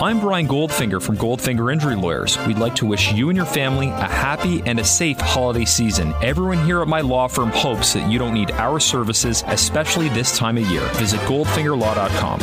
[0.00, 2.38] I'm Brian Goldfinger from Goldfinger Injury Lawyers.
[2.46, 6.14] We'd like to wish you and your family a happy and a safe holiday season.
[6.22, 10.38] Everyone here at my law firm hopes that you don't need our services, especially this
[10.38, 10.86] time of year.
[10.94, 12.38] Visit goldfingerlaw.com.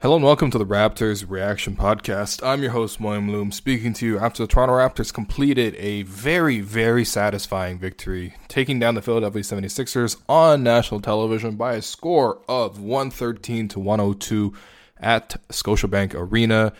[0.00, 2.46] Hello and welcome to the Raptors Reaction Podcast.
[2.46, 6.60] I'm your host, William Lou, speaking to you after the Toronto Raptors completed a very,
[6.60, 12.80] very satisfying victory, taking down the Philadelphia 76ers on national television by a score of
[12.80, 14.54] 113 to 102
[15.00, 16.72] at Scotiabank Arena.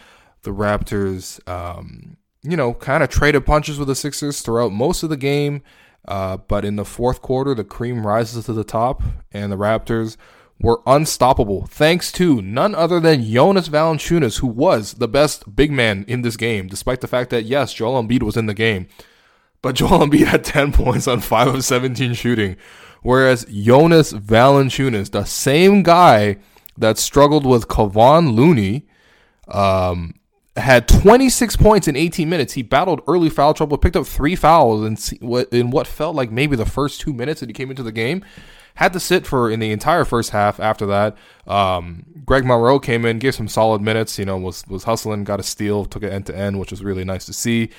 [0.42, 5.10] The Raptors, um, you know, kind of traded punches with the Sixers throughout most of
[5.10, 5.62] the game,
[6.09, 10.16] uh, but in the fourth quarter, the cream rises to the top, and the Raptors
[10.60, 16.05] were unstoppable thanks to none other than Jonas Valanciunas, who was the best big man
[16.07, 18.87] in this game, despite the fact that yes, Joel Embiid was in the game,
[19.62, 22.57] but Joel Embiid had 10 points on 5 of 17 shooting,
[23.02, 26.37] whereas Jonas Valanciunas, the same guy
[26.79, 28.87] that struggled with Kevon Looney,
[29.49, 30.15] um,
[30.57, 32.54] had 26 points in 18 minutes.
[32.54, 36.57] He battled early foul trouble, picked up three fouls in, in what felt like maybe
[36.57, 38.24] the first two minutes that he came into the game.
[38.74, 40.60] Had to sit for in the entire first half.
[40.60, 44.18] After that, um, Greg Monroe came in, gave some solid minutes.
[44.18, 46.82] You know, was was hustling, got a steal, took it end to end, which was
[46.82, 47.71] really nice to see.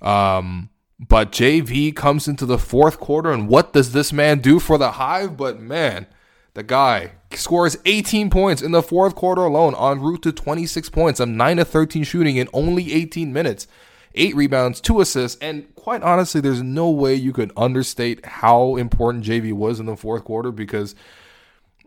[0.00, 4.78] Um, but JV comes into the fourth quarter, and what does this man do for
[4.78, 5.36] the Hive?
[5.36, 6.06] But man,
[6.54, 11.20] the guy scores 18 points in the fourth quarter alone, en route to 26 points
[11.20, 13.66] of 9 to 13 shooting in only 18 minutes.
[14.14, 19.24] Eight rebounds, two assists, and quite honestly, there's no way you could understate how important
[19.24, 20.94] JV was in the fourth quarter because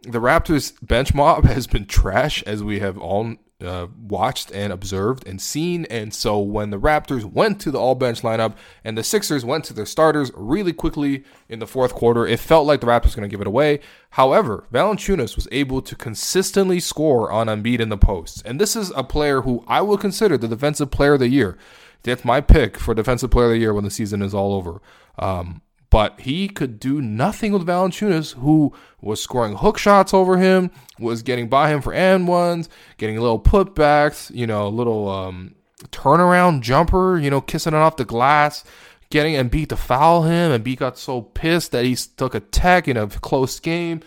[0.04, 5.28] the Raptors bench mob has been trash, as we have all uh, watched and observed
[5.28, 5.86] and seen.
[5.86, 9.66] And so when the Raptors went to the all bench lineup and the Sixers went
[9.66, 13.22] to their starters really quickly in the fourth quarter, it felt like the Raptors were
[13.22, 13.80] going to give it away.
[14.12, 18.42] However, Valanciunas was able to consistently score on Embiid in the post.
[18.46, 21.58] And this is a player who I will consider the defensive player of the year.
[22.04, 24.82] That's my pick for defensive player of the year when the season is all over.
[25.18, 30.70] Um, but he could do nothing with Valanciunas, who was scoring hook shots over him,
[31.00, 35.56] was getting by him for and ones, getting little putbacks, you know, a little um,
[35.88, 38.64] turnaround jumper, you know, kissing it off the glass,
[39.10, 40.52] getting Embiid to foul him.
[40.52, 44.02] and Embiid got so pissed that he took a tech in a close game.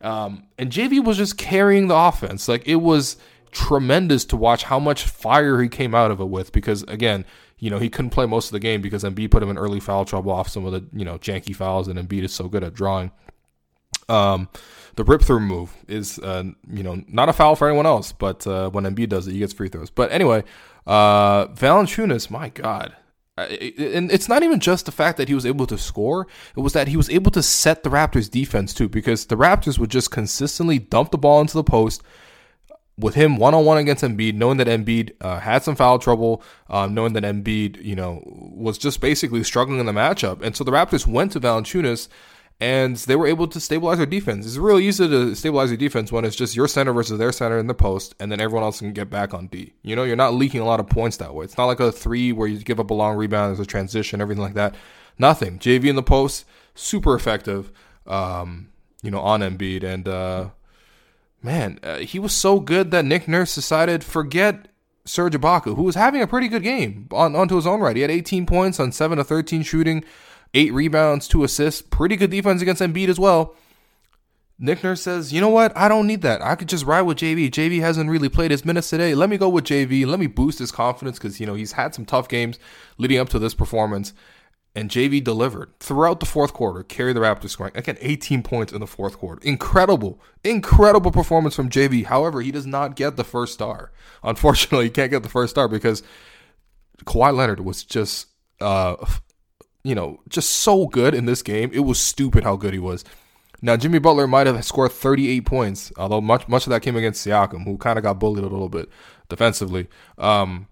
[0.00, 2.46] Um, and JV was just carrying the offense.
[2.46, 3.16] Like it was
[3.50, 7.24] tremendous to watch how much fire he came out of it with because again,
[7.58, 9.80] you know, he couldn't play most of the game because Embiid put him in early
[9.80, 12.64] foul trouble off some of the, you know, janky fouls and Embiid is so good
[12.64, 13.10] at drawing.
[14.08, 14.48] Um,
[14.96, 18.46] the rip through move is, uh, you know, not a foul for anyone else, but
[18.46, 19.90] uh, when Embiid does it, he gets free throws.
[19.90, 20.44] But anyway,
[20.86, 22.94] uh, Valanciunas, my God.
[23.36, 26.72] And it's not even just the fact that he was able to score, it was
[26.74, 30.12] that he was able to set the Raptors defense too, because the Raptors would just
[30.12, 32.02] consistently dump the ball into the post,
[32.98, 36.42] with him one on one against Embiid, knowing that Embiid uh, had some foul trouble,
[36.68, 40.64] um, knowing that Embiid, you know, was just basically struggling in the matchup, and so
[40.64, 42.08] the Raptors went to Valanciunas,
[42.60, 44.46] and they were able to stabilize their defense.
[44.46, 47.58] It's really easy to stabilize your defense when it's just your center versus their center
[47.58, 49.74] in the post, and then everyone else can get back on D.
[49.82, 51.44] You know, you're not leaking a lot of points that way.
[51.44, 54.20] It's not like a three where you give up a long rebound, there's a transition,
[54.20, 54.76] everything like that.
[55.18, 55.58] Nothing.
[55.58, 56.44] JV in the post,
[56.74, 57.72] super effective.
[58.06, 58.68] Um,
[59.02, 60.08] you know, on Embiid and.
[60.08, 60.48] Uh,
[61.44, 64.68] man, uh, he was so good that Nick Nurse decided forget
[65.04, 67.94] Serge Ibaka, who was having a pretty good game on onto his own right.
[67.94, 70.02] He had 18 points on 7 to 13 shooting,
[70.54, 73.54] 8 rebounds, 2 assists, pretty good defense against Embiid as well.
[74.58, 75.76] Nick Nurse says, you know what?
[75.76, 76.40] I don't need that.
[76.40, 77.50] I could just ride with JV.
[77.50, 79.14] JV hasn't really played his minutes today.
[79.14, 80.06] Let me go with JV.
[80.06, 82.58] Let me boost his confidence because, you know, he's had some tough games
[82.96, 84.14] leading up to this performance
[84.74, 87.72] and JV delivered throughout the fourth quarter, carried the Raptors scoring.
[87.76, 89.40] Again, 18 points in the fourth quarter.
[89.44, 92.04] Incredible, incredible performance from JV.
[92.04, 93.92] However, he does not get the first star.
[94.24, 96.02] Unfortunately, he can't get the first star because
[97.04, 98.26] Kawhi Leonard was just,
[98.60, 98.96] uh,
[99.84, 101.70] you know, just so good in this game.
[101.72, 103.04] It was stupid how good he was.
[103.62, 107.26] Now, Jimmy Butler might have scored 38 points, although much much of that came against
[107.26, 108.90] Siakam, who kind of got bullied a little bit
[109.28, 109.88] defensively.
[110.18, 110.66] Um,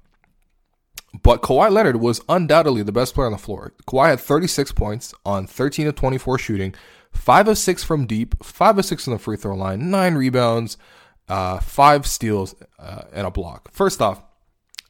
[1.23, 3.73] but Kawhi Leonard was undoubtedly the best player on the floor.
[3.87, 6.75] Kawhi had 36 points on 13 of 24 shooting,
[7.13, 10.79] 5 of 6 from deep, 5 of 6 on the free throw line, 9 rebounds,
[11.29, 13.71] uh, five steals, uh, and a block.
[13.73, 14.23] First off,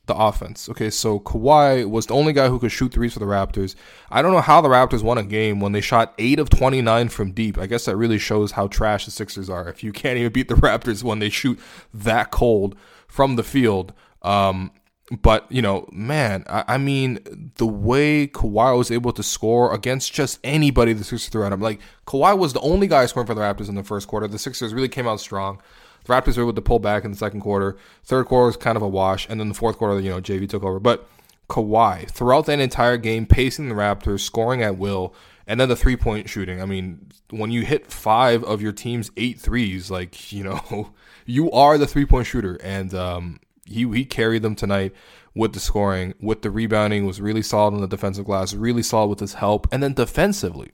[0.06, 0.68] the offense.
[0.68, 3.76] Okay, so Kawhi was the only guy who could shoot threes for the Raptors.
[4.10, 7.08] I don't know how the Raptors won a game when they shot 8 of 29
[7.08, 7.56] from deep.
[7.56, 9.68] I guess that really shows how trash the Sixers are.
[9.68, 11.58] If you can't even beat the Raptors when they shoot
[11.94, 12.76] that cold
[13.06, 13.92] from the field.
[14.22, 14.72] Um,
[15.20, 20.12] but, you know, man, I, I, mean, the way Kawhi was able to score against
[20.12, 21.60] just anybody the Sixers threw at him.
[21.60, 24.26] Like, Kawhi was the only guy scoring for the Raptors in the first quarter.
[24.26, 25.60] The Sixers really came out strong.
[26.04, 27.76] The Raptors were able to pull back in the second quarter.
[28.04, 30.48] Third quarter was kind of a wash, and then the fourth quarter, you know, JV
[30.48, 30.80] took over.
[30.80, 31.06] But
[31.48, 35.14] Kawhi, throughout that entire game, pacing the Raptors, scoring at will,
[35.46, 36.62] and then the three point shooting.
[36.62, 40.94] I mean, when you hit five of your team's eight threes, like, you know,
[41.26, 42.54] you are the three point shooter.
[42.62, 44.92] And um, he, he carried them tonight
[45.34, 49.08] with the scoring, with the rebounding, was really solid on the defensive glass, really solid
[49.08, 49.66] with his help.
[49.72, 50.72] And then defensively,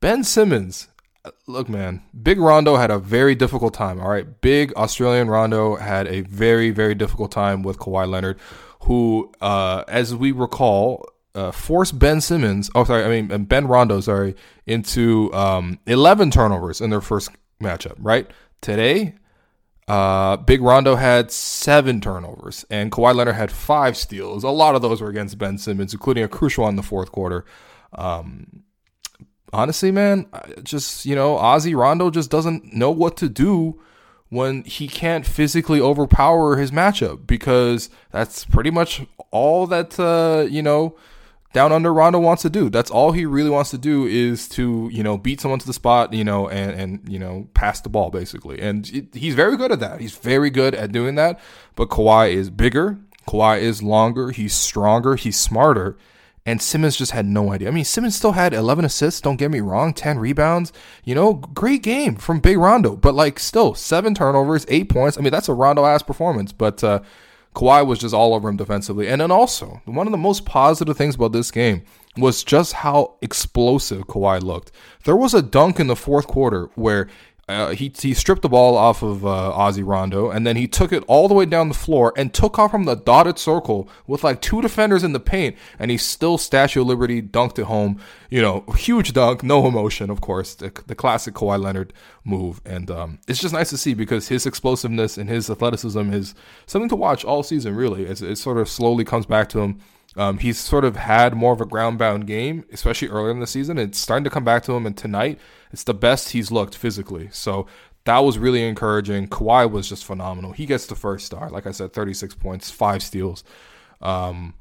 [0.00, 0.88] Ben Simmons
[1.46, 4.00] look, man, Big Rondo had a very difficult time.
[4.00, 8.38] All right, Big Australian Rondo had a very, very difficult time with Kawhi Leonard,
[8.82, 12.70] who, uh, as we recall, uh, forced Ben Simmons.
[12.74, 14.00] Oh, sorry, I mean Ben Rondo.
[14.00, 14.34] Sorry,
[14.66, 17.30] into um, 11 turnovers in their first
[17.60, 17.94] matchup.
[17.98, 18.30] Right
[18.60, 19.14] today.
[19.88, 24.44] Uh, Big Rondo had seven turnovers, and Kawhi Leonard had five steals.
[24.44, 27.10] A lot of those were against Ben Simmons, including a crucial one in the fourth
[27.10, 27.44] quarter.
[27.92, 28.62] Um,
[29.52, 30.26] honestly, man,
[30.62, 33.80] just, you know, Ozzy Rondo just doesn't know what to do
[34.28, 40.62] when he can't physically overpower his matchup because that's pretty much all that, uh, you
[40.62, 40.96] know,
[41.52, 42.70] down under Rondo wants to do.
[42.70, 45.72] That's all he really wants to do is to, you know, beat someone to the
[45.72, 48.60] spot, you know, and, and you know, pass the ball basically.
[48.60, 50.00] And it, he's very good at that.
[50.00, 51.38] He's very good at doing that.
[51.76, 52.98] But Kawhi is bigger.
[53.28, 54.30] Kawhi is longer.
[54.30, 55.16] He's stronger.
[55.16, 55.96] He's smarter
[56.44, 57.68] and Simmons just had no idea.
[57.68, 60.72] I mean, Simmons still had 11 assists, don't get me wrong, 10 rebounds.
[61.04, 65.16] You know, great game from Big Rondo, but like still, seven turnovers, eight points.
[65.16, 67.00] I mean, that's a Rondo ass performance, but uh,
[67.54, 69.08] Kawhi was just all over him defensively.
[69.08, 71.82] And then also, one of the most positive things about this game
[72.16, 74.70] was just how explosive Kawhi looked.
[75.04, 77.08] There was a dunk in the fourth quarter where
[77.48, 80.92] uh, he he stripped the ball off of uh, Ozzy Rondo, and then he took
[80.92, 84.22] it all the way down the floor and took off from the dotted circle with
[84.22, 88.00] like two defenders in the paint, and he still Statue of Liberty dunked it home.
[88.30, 91.92] You know, huge dunk, no emotion, of course, the, the classic Kawhi Leonard
[92.24, 96.34] move, and um, it's just nice to see because his explosiveness and his athleticism is
[96.66, 97.74] something to watch all season.
[97.74, 99.80] Really, it's, it sort of slowly comes back to him.
[100.16, 103.46] Um, he's sort of had more of a ground bound game, especially earlier in the
[103.46, 103.78] season.
[103.78, 105.38] It's starting to come back to him, and tonight
[105.72, 107.28] it's the best he's looked physically.
[107.32, 107.66] So
[108.04, 109.28] that was really encouraging.
[109.28, 110.52] Kawhi was just phenomenal.
[110.52, 111.48] He gets the first star.
[111.48, 113.42] Like I said, 36 points, five steals.
[114.00, 114.54] Um,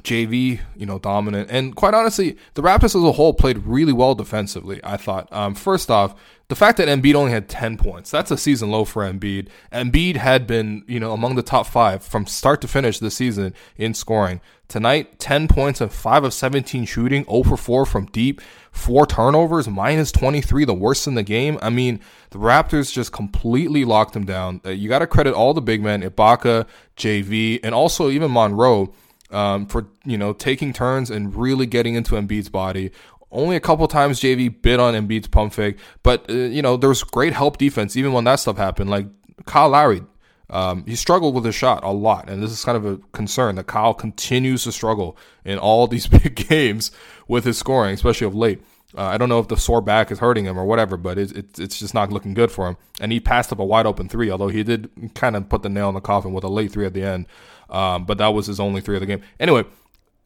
[0.00, 1.50] JV, you know, dominant.
[1.50, 5.30] And quite honestly, the Raptors as a whole played really well defensively, I thought.
[5.32, 6.14] Um, first off,
[6.48, 9.48] the fact that Embiid only had 10 points, that's a season low for Embiid.
[9.72, 13.54] Embiid had been, you know, among the top five from start to finish this season
[13.76, 14.40] in scoring.
[14.68, 18.40] Tonight, 10 points and 5 of 17 shooting, 0 for 4 from deep,
[18.70, 21.58] 4 turnovers, minus 23, the worst in the game.
[21.60, 22.00] I mean,
[22.30, 24.62] the Raptors just completely locked him down.
[24.64, 26.66] Uh, you got to credit all the big men, Ibaka,
[26.96, 28.94] JV, and also even Monroe
[29.32, 32.90] um, for you know taking turns and really getting into Embiid's body.
[33.30, 36.90] Only a couple times JV bit on Embiid's pump fake, but uh, you know there
[36.90, 38.90] was great help defense even when that stuff happened.
[38.90, 39.06] Like
[39.46, 40.02] Kyle Lowry,
[40.50, 43.54] um, he struggled with his shot a lot, and this is kind of a concern
[43.56, 46.90] that Kyle continues to struggle in all these big games
[47.26, 48.62] with his scoring, especially of late.
[48.96, 51.32] Uh, I don't know if the sore back is hurting him or whatever, but it's,
[51.32, 52.76] it's it's just not looking good for him.
[53.00, 55.68] And he passed up a wide open three, although he did kind of put the
[55.68, 57.26] nail in the coffin with a late three at the end.
[57.70, 59.22] Um, but that was his only three of the game.
[59.40, 59.64] Anyway,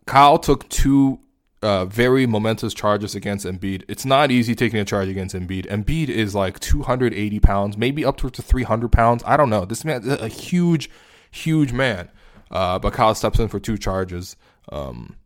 [0.06, 1.20] Kyle took two
[1.62, 3.84] uh, very momentous charges against Embiid.
[3.88, 5.66] It's not easy taking a charge against Embiid.
[5.66, 9.22] Embiid is like 280 pounds, maybe up to 300 pounds.
[9.26, 9.64] I don't know.
[9.64, 10.90] This man is a huge,
[11.30, 12.08] huge man.
[12.50, 14.36] Uh, but Kyle steps in for two charges.
[14.70, 15.16] Um,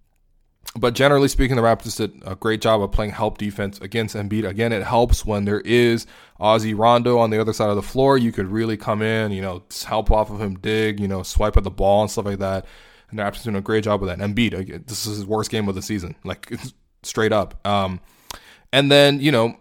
[0.77, 4.49] but generally speaking, the Raptors did a great job of playing help defense against Embiid.
[4.49, 6.07] Again, it helps when there is
[6.41, 8.17] Ozzy Rondo on the other side of the floor.
[8.17, 11.57] You could really come in, you know, help off of him, dig, you know, swipe
[11.57, 12.67] at the ball and stuff like that.
[13.11, 14.19] And the Raptors doing a great job with that.
[14.19, 16.53] Embiid, this is his worst game of the season, like
[17.03, 17.67] straight up.
[17.67, 18.01] Um,
[18.73, 19.57] and then you know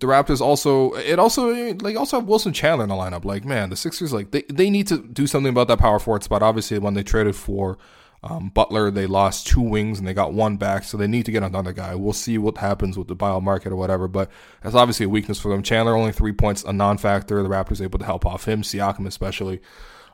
[0.00, 3.24] the Raptors also it also like also have Wilson Chandler in the lineup.
[3.24, 6.24] Like man, the Sixers like they they need to do something about that power forward
[6.24, 6.42] spot.
[6.42, 7.78] Obviously, when they traded for
[8.22, 11.32] um, Butler, they lost two wings and they got one back, so they need to
[11.32, 11.94] get another guy.
[11.94, 14.30] We'll see what happens with the bio market or whatever, but
[14.62, 15.62] that's obviously a weakness for them.
[15.62, 17.42] Chandler only three points, a non-factor.
[17.42, 19.60] The Raptors able to help off him, Siakam especially.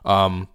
[0.03, 0.47] Um,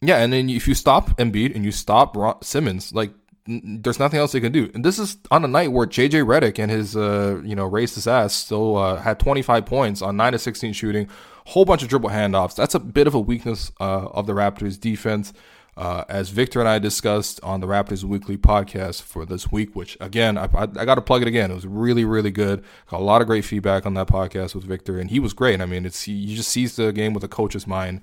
[0.00, 3.12] yeah, and then if you stop Embiid and you stop Simmons, like
[3.46, 4.70] there's nothing else they can do.
[4.74, 8.06] And this is on a night where JJ Redick and his uh, you know racist
[8.06, 11.08] ass still uh, had 25 points on nine to 16 shooting,
[11.46, 12.54] whole bunch of dribble handoffs.
[12.54, 15.32] That's a bit of a weakness uh, of the Raptors defense.
[15.78, 19.96] Uh, as Victor and I discussed on the Raptors Weekly podcast for this week, which
[20.00, 21.52] again, I, I, I got to plug it again.
[21.52, 22.64] It was really, really good.
[22.90, 25.60] Got a lot of great feedback on that podcast with Victor, and he was great.
[25.60, 28.02] I mean, it's he, he just sees the game with a coach's mind,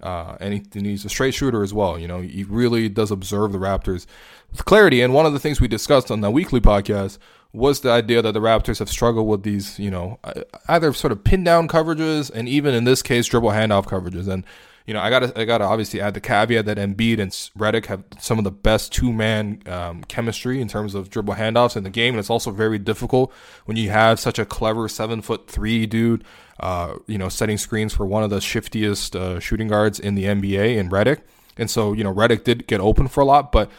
[0.00, 1.98] uh, and, he, and he's a straight shooter as well.
[1.98, 4.06] You know, he really does observe the Raptors
[4.52, 5.02] with clarity.
[5.02, 7.18] And one of the things we discussed on the weekly podcast
[7.52, 10.20] was the idea that the Raptors have struggled with these, you know,
[10.68, 14.28] either sort of pin down coverages and even in this case dribble handoff coverages.
[14.28, 14.44] And
[14.88, 18.04] you know, I gotta I gotta obviously add the caveat that Embiid and Redick have
[18.20, 21.90] some of the best two man um, chemistry in terms of dribble handoffs in the
[21.90, 23.30] game, and it's also very difficult
[23.66, 26.24] when you have such a clever seven foot three dude,
[26.60, 30.24] uh, you know, setting screens for one of the shiftiest uh, shooting guards in the
[30.24, 31.20] NBA in Redick.
[31.58, 33.70] And so, you know, Redick did get open for a lot, but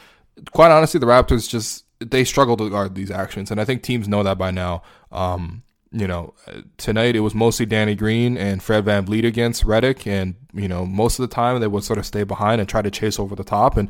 [0.51, 4.08] quite honestly, the Raptors just they struggle to guard these actions, and I think teams
[4.08, 4.84] know that by now.
[5.12, 6.34] Um, you know,
[6.77, 11.19] tonight it was mostly Danny Green and Fred VanVleet against Redick, and you know, most
[11.19, 13.43] of the time they would sort of stay behind and try to chase over the
[13.43, 13.89] top, and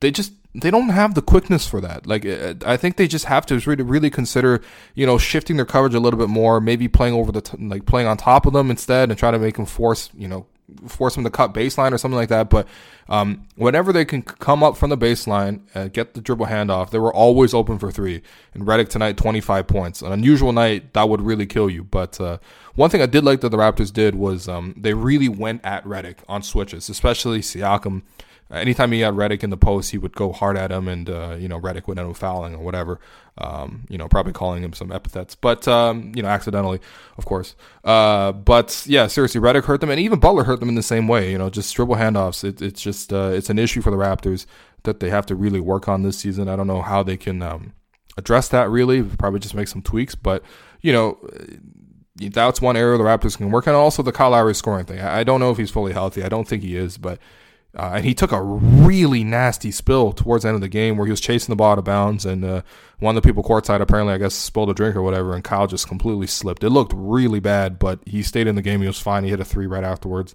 [0.00, 2.06] they just they don't have the quickness for that.
[2.06, 4.62] Like uh, I think they just have to really really consider
[4.94, 7.84] you know shifting their coverage a little bit more, maybe playing over the t- like
[7.84, 10.46] playing on top of them instead, and try to make them force you know
[10.86, 12.50] force them to cut baseline or something like that.
[12.50, 12.66] But
[13.08, 16.98] um, whenever they can come up from the baseline, uh, get the dribble handoff, they
[16.98, 18.22] were always open for three.
[18.54, 20.02] And Redick tonight, 25 points.
[20.02, 21.84] An unusual night, that would really kill you.
[21.84, 22.38] But uh,
[22.74, 25.84] one thing I did like that the Raptors did was um, they really went at
[25.84, 28.02] Redick on switches, especially Siakam
[28.50, 31.36] anytime he had Redick in the post, he would go hard at him, and uh,
[31.38, 33.00] you know Redick would end up fouling or whatever.
[33.36, 36.80] Um, you know, probably calling him some epithets, but um, you know, accidentally,
[37.18, 37.56] of course.
[37.82, 41.08] Uh, but yeah, seriously, Redick hurt them, and even Butler hurt them in the same
[41.08, 41.32] way.
[41.32, 42.44] You know, just dribble handoffs.
[42.44, 44.46] It, it's just uh, it's an issue for the Raptors
[44.84, 46.48] that they have to really work on this season.
[46.48, 47.72] I don't know how they can um,
[48.16, 48.70] address that.
[48.70, 50.42] Really, probably just make some tweaks, but
[50.80, 51.18] you know
[52.16, 53.74] that's one area the Raptors can work on.
[53.74, 55.00] Also, the Kyle Lowry scoring thing.
[55.00, 56.22] I don't know if he's fully healthy.
[56.22, 57.18] I don't think he is, but
[57.76, 61.06] uh, and he took a really nasty spill towards the end of the game where
[61.06, 62.62] he was chasing the ball out of bounds, and uh,
[63.00, 65.66] one of the people courtside apparently, I guess, spilled a drink or whatever, and Kyle
[65.66, 66.62] just completely slipped.
[66.62, 68.80] It looked really bad, but he stayed in the game.
[68.80, 69.24] He was fine.
[69.24, 70.34] He hit a three right afterwards.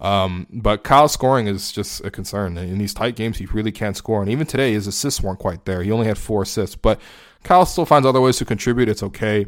[0.00, 2.56] Um, but Kyle's scoring is just a concern.
[2.56, 4.22] In these tight games, he really can't score.
[4.22, 5.82] And even today, his assists weren't quite there.
[5.82, 7.00] He only had four assists, but
[7.42, 8.88] Kyle still finds other ways to contribute.
[8.88, 9.44] It's okay.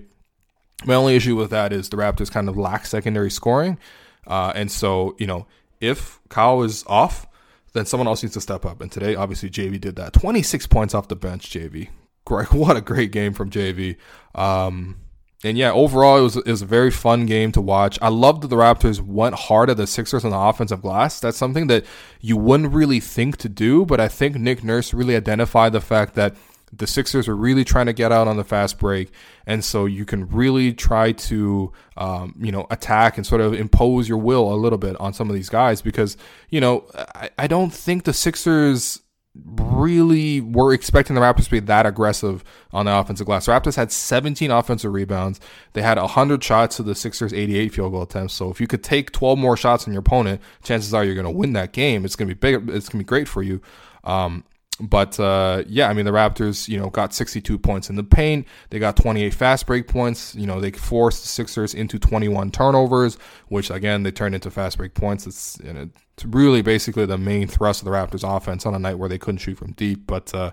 [0.85, 3.79] My only issue with that is the Raptors kind of lack secondary scoring.
[4.27, 5.47] Uh, and so, you know,
[5.83, 7.27] if Kyle is off,
[7.75, 8.81] then someone else needs to step up.
[8.81, 10.13] And today, obviously, JV did that.
[10.15, 11.89] 26 points off the bench, JV.
[12.25, 12.53] Great.
[12.53, 13.97] What a great game from JV.
[14.35, 14.97] Um,
[15.45, 17.99] and yeah, overall, it was, it was a very fun game to watch.
[18.01, 21.19] I loved that the Raptors went hard at the Sixers on the offensive glass.
[21.19, 21.85] That's something that
[22.21, 26.15] you wouldn't really think to do, but I think Nick Nurse really identified the fact
[26.15, 26.37] that
[26.73, 29.11] the Sixers are really trying to get out on the fast break,
[29.47, 34.09] and so you can really try to, um, you know, attack and sort of impose
[34.09, 36.17] your will a little bit on some of these guys because
[36.49, 39.03] you know I, I don't think the Sixers
[39.35, 43.47] really were expecting the Raptors to be that aggressive on the offensive glass.
[43.47, 45.41] The Raptors had 17 offensive rebounds.
[45.73, 48.35] They had 100 shots to the Sixers' 88 field goal attempts.
[48.35, 51.25] So if you could take 12 more shots on your opponent, chances are you're going
[51.25, 52.05] to win that game.
[52.05, 52.69] It's going to be big.
[52.69, 53.63] It's going to be great for you.
[54.05, 54.45] Um,
[54.81, 58.47] but uh, yeah, I mean the Raptors, you know, got 62 points in the paint.
[58.71, 60.35] They got 28 fast break points.
[60.35, 64.79] You know, they forced the Sixers into 21 turnovers, which again they turned into fast
[64.79, 65.27] break points.
[65.27, 68.79] It's, you know, it's really basically the main thrust of the Raptors' offense on a
[68.79, 70.07] night where they couldn't shoot from deep.
[70.07, 70.53] But uh,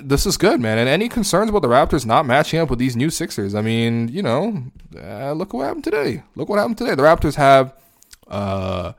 [0.00, 0.78] this is good, man.
[0.78, 3.54] And any concerns about the Raptors not matching up with these new Sixers?
[3.54, 4.64] I mean, you know,
[4.96, 6.22] uh, look what happened today.
[6.36, 6.94] Look what happened today.
[6.94, 7.74] The Raptors have.
[8.28, 8.92] Uh,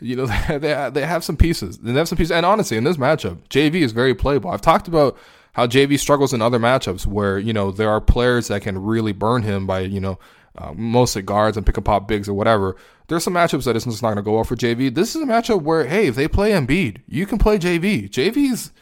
[0.00, 1.78] you know, they they have some pieces.
[1.78, 4.50] They have some pieces, and honestly, in this matchup, JV is very playable.
[4.50, 5.18] I've talked about
[5.52, 9.12] how JV struggles in other matchups where you know there are players that can really
[9.12, 10.18] burn him by you know
[10.56, 12.76] uh, mostly guards and pick and pop bigs or whatever.
[13.08, 14.94] There's some matchups that it's just not going to go well for JV.
[14.94, 18.08] This is a matchup where hey, if they play Embiid, you can play JV.
[18.08, 18.72] JV's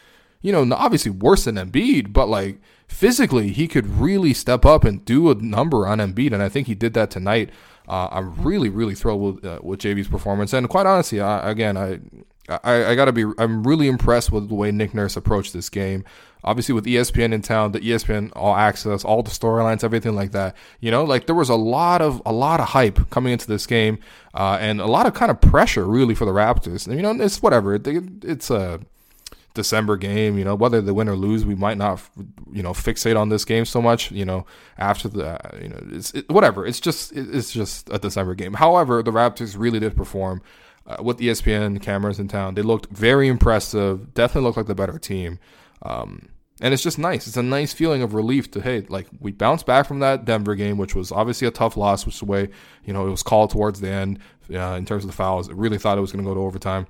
[0.41, 5.05] you know obviously worse than Embiid, but like physically he could really step up and
[5.05, 7.51] do a number on Embiid, and I think he did that tonight.
[7.89, 11.77] Uh, I'm really, really thrilled with, uh, with JV's performance, and quite honestly, I, again,
[11.77, 12.01] I,
[12.63, 16.05] I, I gotta be, I'm really impressed with the way Nick Nurse approached this game.
[16.45, 20.55] Obviously, with ESPN in town, the ESPN All Access, all the storylines, everything like that.
[20.81, 23.67] You know, like there was a lot of a lot of hype coming into this
[23.67, 23.99] game,
[24.35, 26.87] uh, and a lot of kind of pressure really for the Raptors.
[26.87, 27.75] And, You know, it's whatever.
[27.75, 28.81] It's a
[29.59, 30.39] December game.
[30.39, 32.01] You know, whether they win or lose, we might not,
[32.53, 34.11] you know, fixate on this game so much.
[34.11, 34.47] You know,
[34.79, 36.65] after the, you know, it's it, whatever.
[36.65, 38.55] It's just it's just a December game.
[38.55, 40.41] However, the Raptors really did perform
[40.87, 42.55] uh, with ESPN cameras in town.
[42.55, 44.15] They looked very impressive.
[44.15, 45.41] Definitely looked like the better team.
[45.83, 46.29] Um,
[46.61, 47.27] and it's just nice.
[47.27, 50.55] It's a nice feeling of relief to hey, like we bounced back from that Denver
[50.55, 52.49] game, which was obviously a tough loss, which the way
[52.85, 54.19] you know it was called towards the end
[54.53, 55.49] uh, in terms of the fouls.
[55.49, 56.87] I really thought it was going to go to overtime.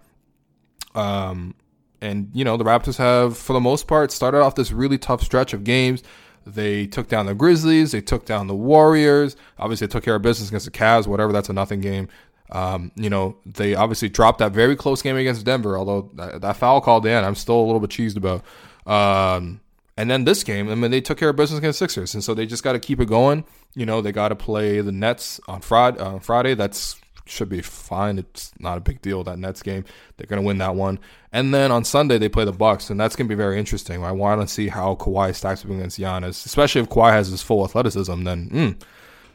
[0.95, 1.55] Um,
[2.01, 5.23] and you know the Raptors have, for the most part, started off this really tough
[5.23, 6.03] stretch of games.
[6.47, 7.93] They took down the Grizzlies.
[7.93, 9.37] They took down the Warriors.
[9.59, 11.07] Obviously, they took care of business against the Cavs.
[11.07, 12.09] Whatever, that's a nothing game.
[12.51, 15.77] Um, you know, they obviously dropped that very close game against Denver.
[15.77, 18.43] Although that, that foul called in, I'm still a little bit cheesed about.
[18.87, 19.61] Um,
[19.99, 22.33] and then this game, I mean, they took care of business against Sixers, and so
[22.33, 23.45] they just got to keep it going.
[23.75, 25.99] You know, they got to play the Nets on Friday.
[25.99, 26.99] Uh, Friday, that's
[27.31, 28.19] should be fine.
[28.19, 29.85] It's not a big deal that Nets game.
[30.17, 30.99] They're going to win that one.
[31.33, 34.03] And then on Sunday they play the Bucks, and that's going to be very interesting.
[34.05, 37.43] I want to see how Kawhi stacks up against Giannis, especially if Kawhi has his
[37.43, 38.25] full athleticism.
[38.25, 38.83] Then mm,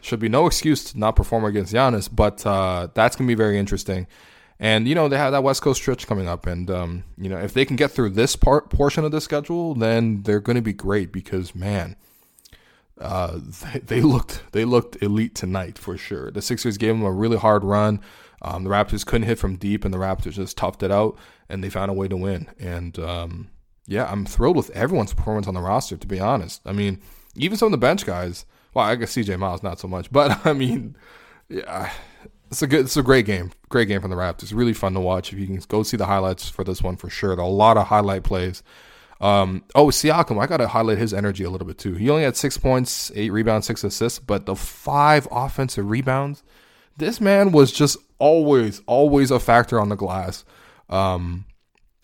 [0.02, 2.10] should be no excuse to not perform against Giannis.
[2.14, 4.08] But uh, that's going to be very interesting.
[4.60, 7.38] And you know they have that West Coast stretch coming up, and um, you know
[7.38, 10.62] if they can get through this part portion of the schedule, then they're going to
[10.62, 11.96] be great because man,
[13.00, 13.40] uh,
[13.74, 16.32] they, they, looked they looked elite tonight for sure.
[16.32, 18.02] The Sixers gave them a really hard run.
[18.42, 21.18] Um, the Raptors couldn't hit from deep, and the Raptors just toughed it out,
[21.50, 22.50] and they found a way to win.
[22.60, 23.50] And um,
[23.88, 25.98] yeah, I'm thrilled with everyone's performance on the roster.
[25.98, 27.02] To be honest, I mean,
[27.36, 28.46] even some of the bench guys.
[28.74, 30.96] Well, I guess CJ Miles not so much, but I mean,
[31.48, 31.92] yeah,
[32.50, 34.56] it's a good, it's a great game, great game from the Raptors.
[34.56, 35.32] Really fun to watch.
[35.32, 37.88] If you can go see the highlights for this one for sure, a lot of
[37.88, 38.62] highlight plays.
[39.24, 41.94] Um, oh, Siakam, I got to highlight his energy a little bit too.
[41.94, 46.44] He only had six points, eight rebounds, six assists, but the five offensive rebounds,
[46.98, 50.44] this man was just always, always a factor on the glass.
[50.90, 51.46] Um,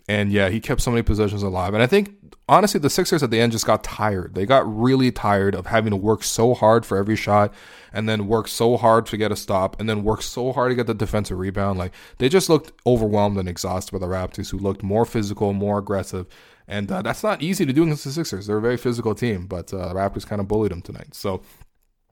[0.08, 1.74] and yeah, he kept so many possessions alive.
[1.74, 2.16] And I think,
[2.48, 4.34] honestly, the Sixers at the end just got tired.
[4.34, 7.54] They got really tired of having to work so hard for every shot
[7.92, 10.76] and then work so hard to get a stop and then work so hard to
[10.76, 11.78] get the defensive rebound.
[11.78, 15.80] Like, they just looked overwhelmed and exhausted by the Raptors, who looked more physical, more
[15.80, 16.26] aggressive.
[16.70, 18.46] And uh, that's not easy to do against the Sixers.
[18.46, 21.16] They're a very physical team, but uh, the Raptors kind of bullied them tonight.
[21.16, 21.42] So,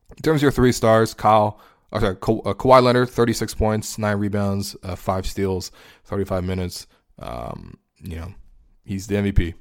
[0.09, 1.61] in terms of your three stars, Kyle,
[1.93, 5.71] oh, sorry, Ka- uh, Kawhi Leonard, 36 points, nine rebounds, uh, five steals,
[6.05, 6.87] 35 minutes.
[7.19, 8.33] Um, you know,
[8.83, 9.53] he's the MVP.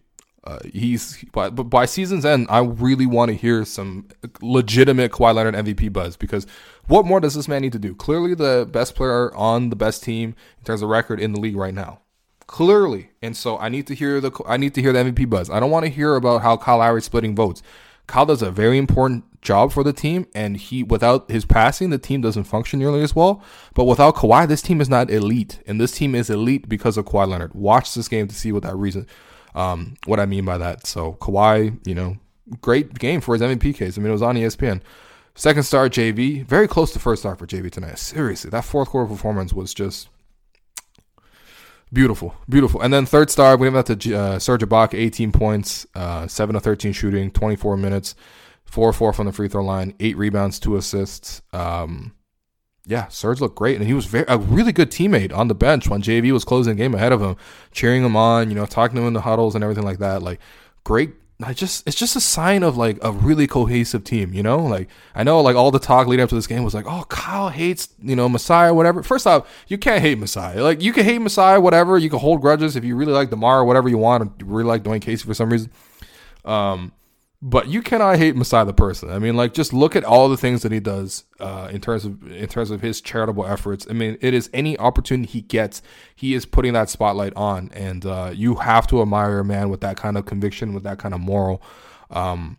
[0.45, 4.09] Uh, he's but, but by season's end, I really want to hear some
[4.41, 6.47] legitimate Kawhi Leonard MVP buzz because
[6.87, 7.95] what more does this man need to do?
[7.95, 11.57] Clearly, the best player on the best team in terms of record in the league
[11.57, 12.01] right now
[12.47, 13.11] clearly.
[13.23, 15.51] And so I need to hear the I need to hear the MVP buzz.
[15.51, 17.63] I don't want to hear about how Kyle Lowry's splitting votes.
[18.07, 21.99] Kyle does a very important job for the team, and he without his passing, the
[21.99, 23.43] team doesn't function nearly as well.
[23.75, 27.07] But without Kawhi, this team is not elite, and this team is elite because of
[27.07, 27.55] Kawhi Leonard.
[27.55, 29.07] Watch this game to see what that reason,
[29.55, 30.87] um, what I mean by that.
[30.87, 32.17] So Kawhi, you know,
[32.61, 33.99] great game for his MVP case.
[33.99, 34.83] I mean, it was on ESPN.
[35.35, 37.99] Second star JV, very close to first star for JV tonight.
[37.99, 40.09] Seriously, that fourth quarter performance was just
[41.93, 42.81] Beautiful, beautiful.
[42.83, 46.57] And then third star, we have that to uh, Serge Ibaka, 18 points, uh, 7
[46.57, 48.17] of 13 shooting, 24 minutes,
[48.65, 51.43] 4 4 from the free throw line, 8 rebounds, 2 assists.
[51.53, 52.13] Um,
[52.85, 55.89] yeah, Serge looked great, and he was very, a really good teammate on the bench
[55.89, 57.37] when JV was closing the game ahead of him,
[57.73, 60.23] cheering him on, you know, talking to him in the huddles and everything like that.
[60.23, 60.41] Like,
[60.85, 61.11] great
[61.43, 64.59] I just it's just a sign of like a really cohesive team, you know?
[64.59, 67.05] Like I know like all the talk leading up to this game was like, "Oh,
[67.11, 70.61] Kyle hates, you know, Masai, whatever." First off, you can't hate Masai.
[70.61, 73.61] Like you can hate Masai, whatever, you can hold grudges if you really like DeMar
[73.61, 75.71] or whatever you want, or really like Dwane Casey for some reason.
[76.45, 76.93] Um
[77.43, 79.11] but you cannot hate Masai the person.
[79.11, 82.05] I mean, like just look at all the things that he does uh, in terms
[82.05, 83.87] of in terms of his charitable efforts.
[83.91, 85.83] I mean, it is any opportunity he gets,
[86.15, 89.81] he is putting that spotlight on, and uh, you have to admire a man with
[89.83, 91.63] that kind of conviction, with that kind of moral.
[92.11, 92.59] Um,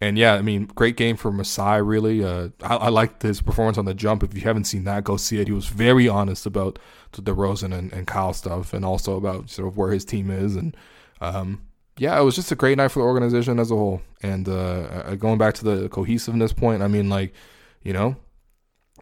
[0.00, 1.82] and yeah, I mean, great game for Masai.
[1.82, 4.22] Really, uh, I, I liked his performance on the jump.
[4.22, 5.48] If you haven't seen that, go see it.
[5.48, 6.78] He was very honest about
[7.12, 10.54] the DeRozan and, and Kyle stuff, and also about sort of where his team is
[10.54, 10.76] and.
[11.20, 11.62] Um,
[11.98, 14.02] yeah, it was just a great night for the organization as a whole.
[14.22, 17.34] And uh, going back to the cohesiveness point, I mean, like,
[17.82, 18.16] you know,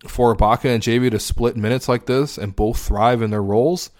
[0.07, 3.91] for Ibaka and JV to split minutes like this and both thrive in their roles,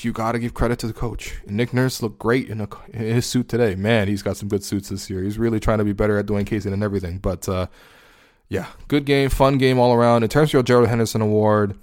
[0.00, 1.36] you got to give credit to the coach.
[1.46, 3.74] Nick Nurse looked great in, a, in, his suit today.
[3.74, 5.22] Man, he's got some good suits this year.
[5.22, 7.18] He's really trying to be better at Dwane Casey and everything.
[7.18, 7.66] But uh,
[8.48, 10.22] yeah, good game, fun game all around.
[10.22, 11.76] In terms of your Gerald Henderson Award,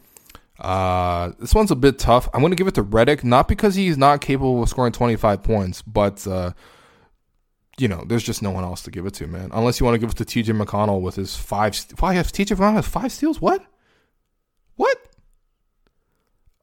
[0.60, 2.30] uh, this one's a bit tough.
[2.34, 5.44] I'm going to give it to Redick, not because he's not capable of scoring 25
[5.44, 6.52] points, but uh,
[7.78, 9.50] you know, there's just no one else to give it to, man.
[9.54, 11.78] Unless you want to give it to TJ McConnell with his five.
[12.00, 13.42] Why have TJ McConnell has five steals?
[13.42, 13.64] What?
[14.76, 14.98] What?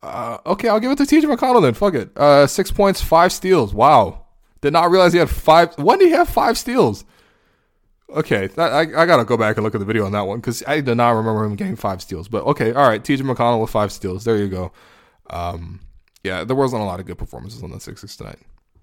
[0.03, 1.75] Uh, okay, I'll give it to TJ McConnell then.
[1.75, 2.17] Fuck it.
[2.17, 3.75] Uh, six points, five steals.
[3.75, 4.27] Wow.
[4.63, 5.77] Did not realize he had five.
[5.79, 7.05] When did he have five steals?
[8.12, 10.62] okay, I, I gotta go back and look at the video on that one because
[10.66, 12.29] I did not remember him getting five steals.
[12.29, 13.22] But okay, all right, T.J.
[13.25, 14.25] McConnell with five steals.
[14.25, 14.72] There you go.
[15.31, 15.81] Um,
[16.22, 18.38] yeah, there wasn't a lot of good performances on the Sixers tonight.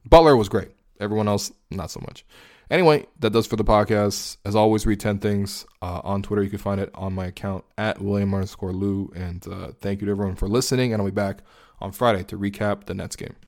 [0.06, 0.70] Butler was great.
[1.00, 2.26] Everyone else, not so much.
[2.70, 4.38] Anyway, that does for the podcast.
[4.46, 6.44] As always, read 10 things uh, on Twitter.
[6.44, 9.12] You can find it on my account at William underscore Lou.
[9.16, 10.94] And uh, thank you to everyone for listening.
[10.94, 11.40] And I'll be back
[11.80, 13.36] on Friday to recap the Nets game.